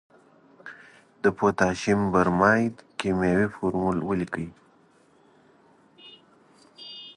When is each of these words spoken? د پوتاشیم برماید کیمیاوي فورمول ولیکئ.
د 1.23 1.25
پوتاشیم 1.37 1.99
برماید 2.13 2.75
کیمیاوي 2.99 3.47
فورمول 3.55 3.97
ولیکئ. 4.09 4.47